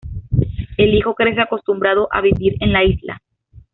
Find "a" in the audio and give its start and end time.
2.11-2.21